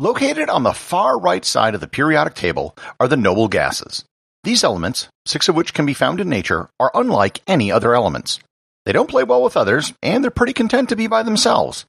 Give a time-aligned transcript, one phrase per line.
[0.00, 4.04] Located on the far right side of the periodic table are the noble gases.
[4.44, 8.38] These elements, six of which can be found in nature, are unlike any other elements.
[8.86, 11.84] They don't play well with others, and they're pretty content to be by themselves.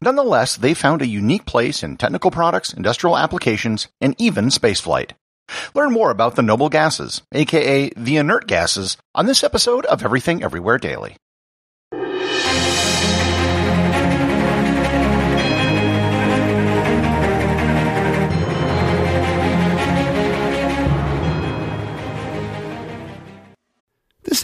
[0.00, 5.14] Nonetheless, they found a unique place in technical products, industrial applications, and even spaceflight.
[5.74, 10.44] Learn more about the noble gases, aka the inert gases, on this episode of Everything
[10.44, 11.16] Everywhere Daily.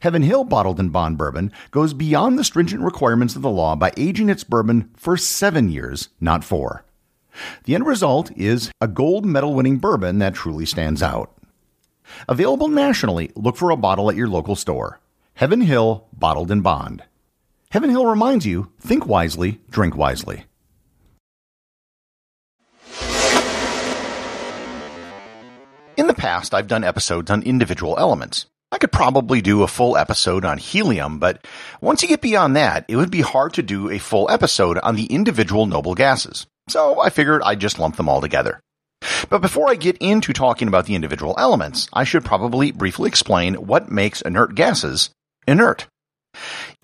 [0.00, 3.92] Heaven Hill Bottled in Bond Bourbon goes beyond the stringent requirements of the law by
[3.96, 6.84] aging its bourbon for seven years, not four.
[7.64, 11.32] The end result is a gold medal winning bourbon that truly stands out.
[12.28, 15.00] Available nationally, look for a bottle at your local store.
[15.34, 17.04] Heaven Hill Bottled in Bond.
[17.70, 20.44] Heaven Hill reminds you think wisely, drink wisely.
[25.96, 28.46] In the past, I've done episodes on individual elements.
[28.72, 31.44] I could probably do a full episode on helium, but
[31.80, 34.94] once you get beyond that, it would be hard to do a full episode on
[34.94, 36.46] the individual noble gases.
[36.68, 38.60] So I figured I'd just lump them all together.
[39.28, 43.54] But before I get into talking about the individual elements, I should probably briefly explain
[43.54, 45.10] what makes inert gases
[45.48, 45.86] inert.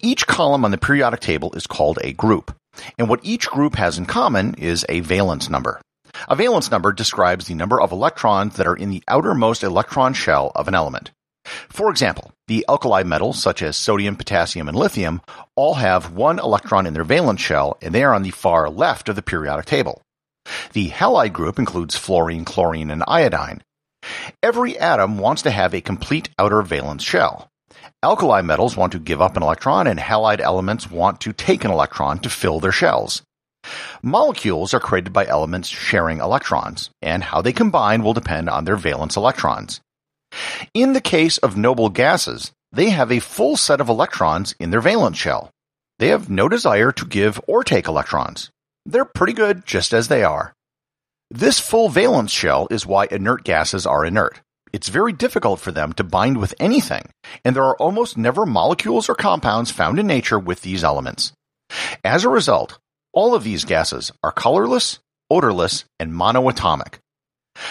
[0.01, 2.53] Each column on the periodic table is called a group,
[2.99, 5.81] and what each group has in common is a valence number.
[6.29, 10.51] A valence number describes the number of electrons that are in the outermost electron shell
[10.55, 11.13] of an element.
[11.69, 15.21] For example, the alkali metals such as sodium, potassium, and lithium
[15.55, 19.09] all have one electron in their valence shell and they are on the far left
[19.09, 20.03] of the periodic table.
[20.73, 23.63] The halide group includes fluorine, chlorine, and iodine.
[24.43, 27.49] Every atom wants to have a complete outer valence shell.
[28.03, 31.71] Alkali metals want to give up an electron and halide elements want to take an
[31.71, 33.23] electron to fill their shells.
[34.03, 38.77] Molecules are created by elements sharing electrons, and how they combine will depend on their
[38.77, 39.81] valence electrons.
[40.75, 44.81] In the case of noble gases, they have a full set of electrons in their
[44.81, 45.51] valence shell.
[45.99, 48.51] They have no desire to give or take electrons.
[48.85, 50.53] They're pretty good just as they are.
[51.31, 54.41] This full valence shell is why inert gases are inert.
[54.73, 57.09] It's very difficult for them to bind with anything,
[57.45, 61.33] and there are almost never molecules or compounds found in nature with these elements.
[62.05, 62.79] As a result,
[63.13, 64.99] all of these gases are colorless,
[65.31, 66.99] odorless, and monoatomic.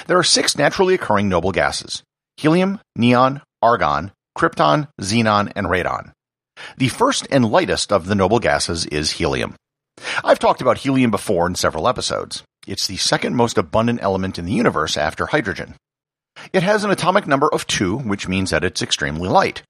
[0.07, 2.01] There are six naturally occurring noble gases
[2.37, 6.11] helium, neon, argon, krypton, xenon, and radon.
[6.77, 9.55] The first and lightest of the noble gases is helium.
[10.23, 12.43] I've talked about helium before in several episodes.
[12.67, 15.75] It's the second most abundant element in the universe after hydrogen.
[16.51, 19.63] It has an atomic number of 2, which means that it's extremely light.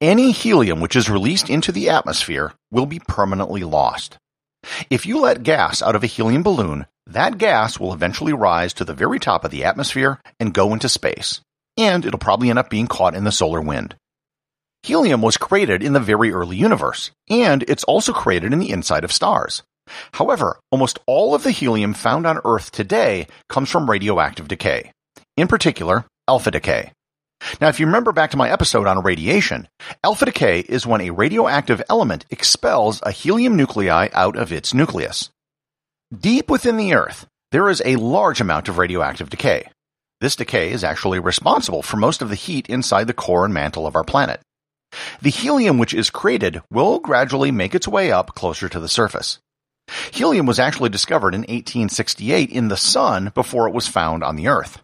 [0.00, 4.18] Any helium which is released into the atmosphere will be permanently lost.
[4.90, 8.84] If you let gas out of a helium balloon, that gas will eventually rise to
[8.84, 11.40] the very top of the atmosphere and go into space
[11.76, 13.96] and it'll probably end up being caught in the solar wind.
[14.82, 19.04] Helium was created in the very early universe, and it's also created in the inside
[19.04, 19.62] of stars.
[20.12, 24.92] However, almost all of the helium found on Earth today comes from radioactive decay.
[25.36, 26.92] In particular, alpha decay.
[27.60, 29.68] Now, if you remember back to my episode on radiation,
[30.02, 35.30] alpha decay is when a radioactive element expels a helium nuclei out of its nucleus.
[36.14, 39.68] Deep within the Earth, there is a large amount of radioactive decay.
[40.24, 43.86] This decay is actually responsible for most of the heat inside the core and mantle
[43.86, 44.40] of our planet.
[45.20, 49.38] The helium which is created will gradually make its way up closer to the surface.
[50.14, 54.48] Helium was actually discovered in 1868 in the sun before it was found on the
[54.48, 54.80] Earth.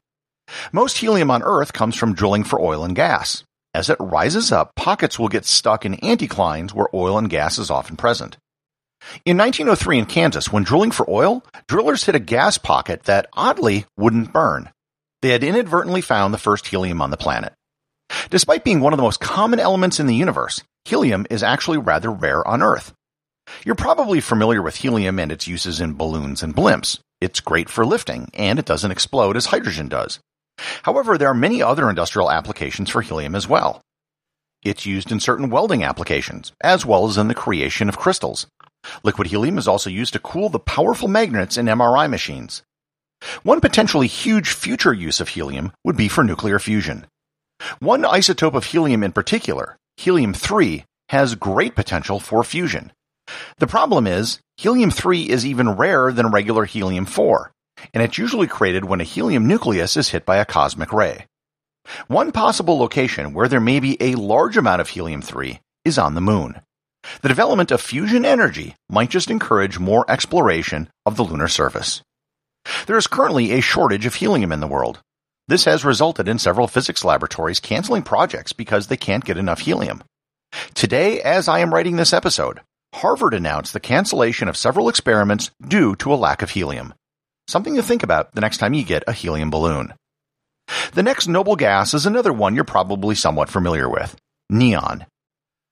[0.73, 3.43] Most helium on Earth comes from drilling for oil and gas.
[3.73, 7.71] As it rises up, pockets will get stuck in anticlines where oil and gas is
[7.71, 8.37] often present.
[9.25, 13.87] In 1903 in Kansas, when drilling for oil, drillers hit a gas pocket that oddly
[13.97, 14.69] wouldn't burn.
[15.23, 17.53] They had inadvertently found the first helium on the planet.
[18.31, 22.11] Despite being one of the most common elements in the universe, helium is actually rather
[22.11, 22.93] rare on Earth.
[23.65, 26.99] You're probably familiar with helium and its uses in balloons and blimps.
[27.21, 30.21] It's great for lifting, and it doesn't explode as hydrogen does.
[30.83, 33.83] However, there are many other industrial applications for helium as well.
[34.63, 38.47] It's used in certain welding applications, as well as in the creation of crystals.
[39.03, 42.63] Liquid helium is also used to cool the powerful magnets in MRI machines.
[43.43, 47.07] One potentially huge future use of helium would be for nuclear fusion.
[47.79, 52.93] One isotope of helium in particular, helium-3, has great potential for fusion.
[53.59, 57.51] The problem is, helium-3 is even rarer than regular helium-4,
[57.93, 61.27] and it's usually created when a helium nucleus is hit by a cosmic ray.
[62.09, 66.21] One possible location where there may be a large amount of helium-3 is on the
[66.21, 66.61] moon.
[67.23, 72.03] The development of fusion energy might just encourage more exploration of the lunar surface.
[72.87, 75.01] There is currently a shortage of helium in the world.
[75.49, 80.03] This has resulted in several physics laboratories canceling projects because they can't get enough helium.
[80.75, 82.61] Today, as I am writing this episode,
[82.95, 86.95] Harvard announced the cancellation of several experiments due to a lack of helium.
[87.49, 89.95] Something to think about the next time you get a helium balloon.
[90.93, 94.17] The next noble gas is another one you're probably somewhat familiar with
[94.49, 95.07] neon.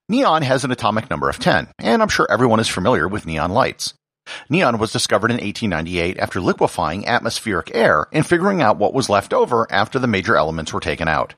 [0.09, 3.53] Neon has an atomic number of 10, and I'm sure everyone is familiar with neon
[3.53, 3.95] lights.
[4.49, 9.33] Neon was discovered in 1898 after liquefying atmospheric air and figuring out what was left
[9.33, 11.35] over after the major elements were taken out.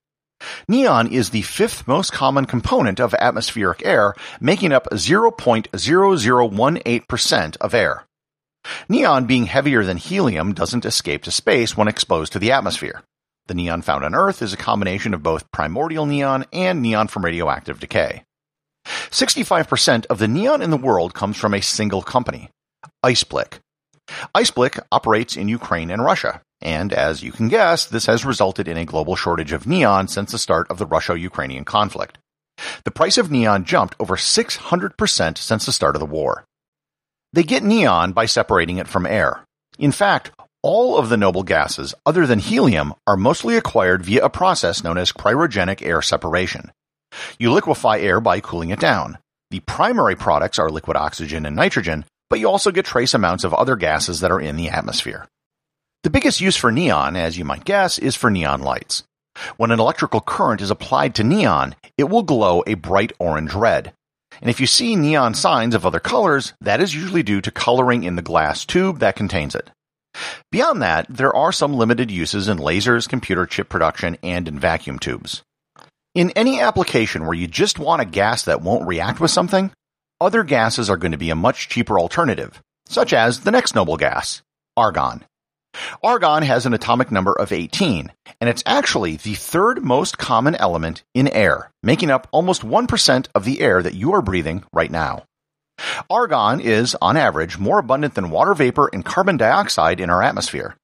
[0.69, 8.05] Neon is the fifth most common component of atmospheric air, making up 0.0018% of air.
[8.89, 13.03] Neon being heavier than helium doesn't escape to space when exposed to the atmosphere.
[13.47, 17.25] The neon found on Earth is a combination of both primordial neon and neon from
[17.25, 18.23] radioactive decay.
[18.87, 22.51] 65% of the neon in the world comes from a single company,
[23.05, 23.61] Iceblick.
[24.35, 28.77] Iceblick operates in Ukraine and Russia, and as you can guess, this has resulted in
[28.77, 32.19] a global shortage of neon since the start of the Russia-Ukrainian conflict.
[32.85, 36.45] The price of neon jumped over 600% since the start of the war.
[37.33, 39.45] They get neon by separating it from air.
[39.79, 40.33] In fact,
[40.63, 44.99] all of the noble gases, other than helium, are mostly acquired via a process known
[44.99, 46.71] as cryogenic air separation.
[47.39, 49.19] You liquefy air by cooling it down.
[49.51, 53.53] The primary products are liquid oxygen and nitrogen, but you also get trace amounts of
[53.53, 55.27] other gases that are in the atmosphere.
[56.05, 59.03] The biggest use for neon, as you might guess, is for neon lights.
[59.59, 63.93] When an electrical current is applied to neon, it will glow a bright orange red.
[64.41, 68.05] And if you see neon signs of other colors, that is usually due to coloring
[68.05, 69.71] in the glass tube that contains it.
[70.51, 74.99] Beyond that, there are some limited uses in lasers, computer chip production, and in vacuum
[74.99, 75.43] tubes.
[76.15, 79.71] In any application where you just want a gas that won't react with something,
[80.21, 83.97] other gases are going to be a much cheaper alternative, such as the next noble
[83.97, 84.43] gas,
[84.77, 85.25] argon.
[86.03, 91.03] Argon has an atomic number of 18, and it's actually the third most common element
[91.15, 95.25] in air, making up almost 1% of the air that you are breathing right now.
[96.11, 100.77] Argon is, on average, more abundant than water vapor and carbon dioxide in our atmosphere.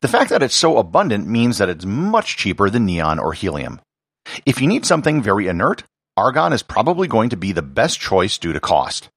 [0.00, 3.80] The fact that it's so abundant means that it's much cheaper than neon or helium.
[4.44, 5.84] If you need something very inert,
[6.16, 9.08] argon is probably going to be the best choice due to cost.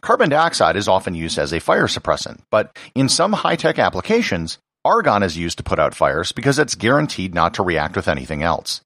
[0.00, 5.22] Carbon dioxide is often used as a fire suppressant, but in some high-tech applications, argon
[5.22, 8.80] is used to put out fires because it's guaranteed not to react with anything else.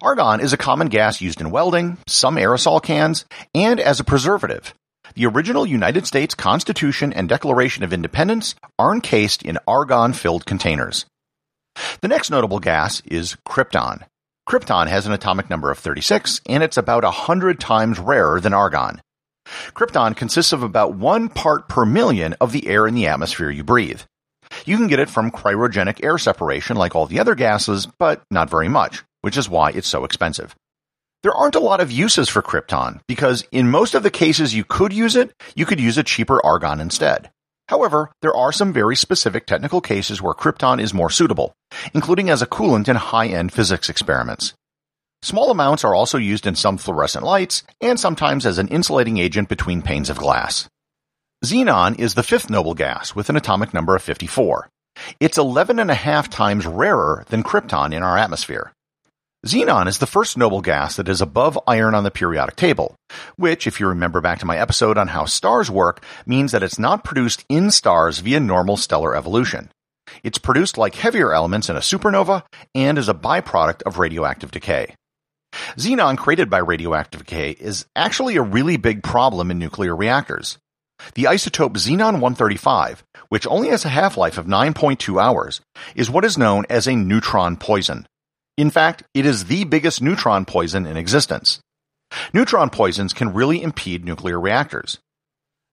[0.00, 4.72] Argon is a common gas used in welding, some aerosol cans, and as a preservative.
[5.14, 11.06] The original United States Constitution and Declaration of Independence are encased in argon-filled containers.
[12.00, 14.04] The next notable gas is krypton.
[14.48, 19.02] Krypton has an atomic number of 36, and it's about 100 times rarer than argon.
[19.74, 23.62] Krypton consists of about one part per million of the air in the atmosphere you
[23.62, 24.00] breathe.
[24.64, 28.48] You can get it from cryogenic air separation like all the other gases, but not
[28.48, 30.56] very much, which is why it's so expensive.
[31.22, 34.64] There aren't a lot of uses for krypton because in most of the cases you
[34.64, 37.30] could use it, you could use a cheaper argon instead.
[37.68, 41.52] However, there are some very specific technical cases where krypton is more suitable,
[41.92, 44.54] including as a coolant in high-end physics experiments.
[45.22, 49.48] Small amounts are also used in some fluorescent lights and sometimes as an insulating agent
[49.48, 50.68] between panes of glass.
[51.44, 54.68] Xenon is the fifth noble gas with an atomic number of 54.
[55.20, 58.72] It's 11 and a half times rarer than krypton in our atmosphere.
[59.48, 62.94] Xenon is the first noble gas that is above iron on the periodic table,
[63.36, 66.78] which, if you remember back to my episode on how stars work, means that it's
[66.78, 69.70] not produced in stars via normal stellar evolution.
[70.22, 72.42] It's produced like heavier elements in a supernova
[72.74, 74.94] and is a byproduct of radioactive decay.
[75.78, 80.58] Xenon created by radioactive decay is actually a really big problem in nuclear reactors.
[81.14, 82.98] The isotope xenon-135,
[83.30, 85.62] which only has a half-life of 9.2 hours,
[85.94, 88.06] is what is known as a neutron poison.
[88.58, 91.60] In fact, it is the biggest neutron poison in existence.
[92.32, 94.98] Neutron poisons can really impede nuclear reactors.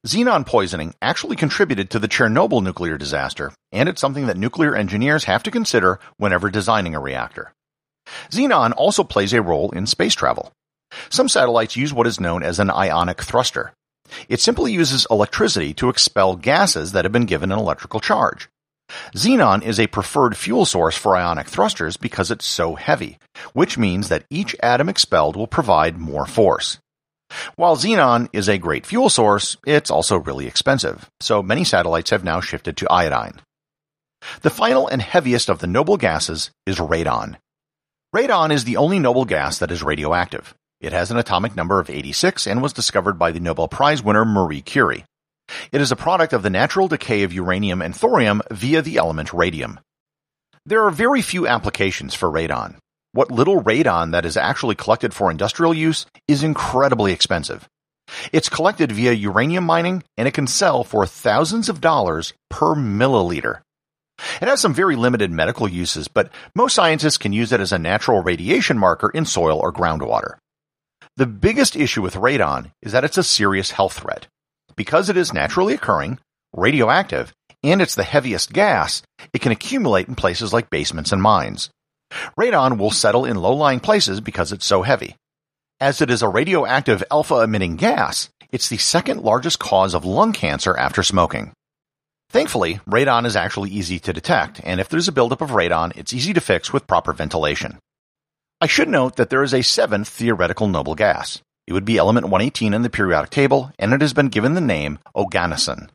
[0.06, 5.24] Xenon poisoning actually contributed to the Chernobyl nuclear disaster, and it's something that nuclear engineers
[5.24, 7.54] have to consider whenever designing a reactor.
[8.30, 10.51] Xenon also plays a role in space travel.
[11.10, 13.74] Some satellites use what is known as an ionic thruster.
[14.30, 18.48] It simply uses electricity to expel gases that have been given an electrical charge.
[19.15, 23.18] Xenon is a preferred fuel source for ionic thrusters because it's so heavy,
[23.54, 26.80] which means that each atom expelled will provide more force.
[27.56, 32.24] While xenon is a great fuel source, it's also really expensive, so many satellites have
[32.24, 33.42] now shifted to iodine.
[34.42, 37.38] The final and heaviest of the noble gases is radon.
[38.15, 40.54] Radon is the only noble gas that is radioactive.
[40.80, 44.25] It has an atomic number of 86 and was discovered by the Nobel Prize winner
[44.25, 45.06] Marie Curie.
[45.72, 49.34] It is a product of the natural decay of uranium and thorium via the element
[49.34, 49.80] radium.
[50.66, 52.78] There are very few applications for radon.
[53.12, 57.68] What little radon that is actually collected for industrial use is incredibly expensive.
[58.32, 63.62] It's collected via uranium mining and it can sell for thousands of dollars per milliliter.
[64.42, 67.80] It has some very limited medical uses, but most scientists can use it as a
[67.80, 70.38] natural radiation marker in soil or groundwater.
[71.18, 74.28] The biggest issue with radon is that it's a serious health threat.
[74.75, 76.20] Because it is naturally occurring,
[76.53, 79.01] radioactive, and it's the heaviest gas,
[79.34, 81.70] it can accumulate in places like basements and mines.
[82.39, 85.15] Radon will settle in low-lying places because it's so heavy.
[85.79, 90.77] As it is a radioactive alpha-emitting gas, it's the second largest cause of lung cancer
[90.77, 91.51] after smoking.
[92.29, 96.13] Thankfully, radon is actually easy to detect, and if there's a buildup of radon, it's
[96.13, 97.77] easy to fix with proper ventilation.
[98.62, 101.41] I should note that there is a seventh theoretical noble gas.
[101.67, 104.62] It would be element 118 in the periodic table, and it has been given the
[104.62, 105.89] name oganesson.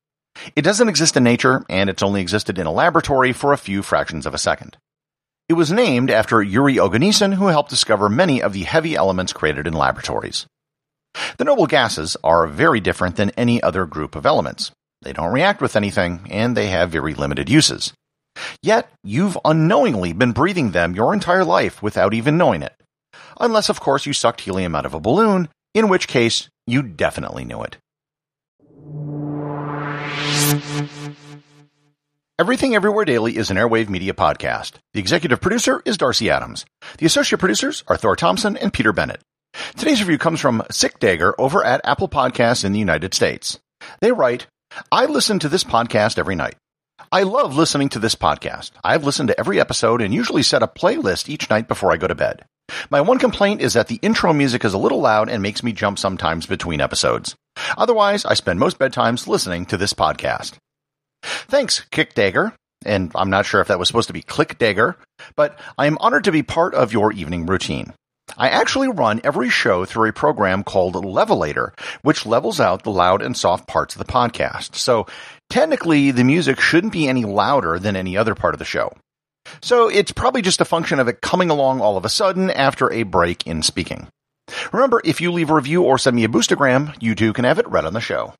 [0.56, 3.82] It doesn't exist in nature, and it's only existed in a laboratory for a few
[3.82, 4.76] fractions of a second.
[5.48, 9.66] It was named after Yuri Oganessian, who helped discover many of the heavy elements created
[9.66, 10.46] in laboratories.
[11.38, 14.70] The noble gases are very different than any other group of elements.
[15.02, 17.92] They don't react with anything, and they have very limited uses.
[18.62, 22.74] Yet, you've unknowingly been breathing them your entire life without even knowing it.
[23.40, 27.44] Unless, of course, you sucked helium out of a balloon in which case you definitely
[27.44, 27.76] knew it.
[32.38, 34.72] Everything Everywhere Daily is an Airwave Media podcast.
[34.94, 36.64] The executive producer is Darcy Adams.
[36.96, 39.20] The associate producers are Thor Thompson and Peter Bennett.
[39.76, 43.58] Today's review comes from Sick Dagger over at Apple Podcasts in the United States.
[44.00, 44.46] They write,
[44.90, 46.54] I listen to this podcast every night.
[47.12, 48.70] I love listening to this podcast.
[48.82, 52.06] I've listened to every episode and usually set a playlist each night before I go
[52.06, 52.44] to bed.
[52.90, 55.72] My one complaint is that the intro music is a little loud and makes me
[55.72, 57.34] jump sometimes between episodes.
[57.76, 60.54] Otherwise, I spend most bedtimes listening to this podcast.
[61.22, 62.54] Thanks, Kick Dagger.
[62.84, 64.96] And I'm not sure if that was supposed to be Click Dagger,
[65.36, 67.92] but I am honored to be part of your evening routine.
[68.38, 71.72] I actually run every show through a program called Levelator,
[72.02, 74.76] which levels out the loud and soft parts of the podcast.
[74.76, 75.06] So
[75.50, 78.92] technically, the music shouldn't be any louder than any other part of the show.
[79.62, 82.92] So it's probably just a function of it coming along all of a sudden after
[82.92, 84.08] a break in speaking.
[84.72, 87.58] Remember, if you leave a review or send me a boostagram, you too can have
[87.58, 88.34] it read on the show.